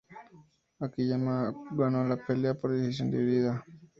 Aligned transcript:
Akiyama 0.79 1.35
ganó 1.79 2.03
la 2.07 2.17
pelea 2.25 2.55
por 2.59 2.71
decisión 2.71 3.11
dividida. 3.11 3.63